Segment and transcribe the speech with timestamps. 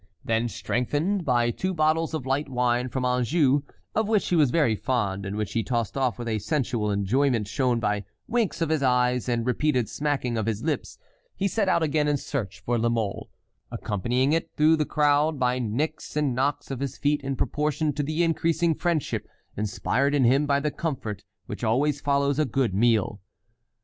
[0.25, 3.61] Then strengthened by two bottles of light wine from Anjou,
[3.93, 7.47] of which he was very fond and which he tossed off with a sensual enjoyment
[7.47, 10.97] shown by winks of his eyes and repeated smacking of his lips,
[11.35, 13.29] he set out again in his search for La Mole,
[13.69, 18.01] accompanying it through the crowd by kicks and knocks of his feet in proportion to
[18.01, 23.21] the increasing friendship inspired in him by the comfort which always follows a good meal.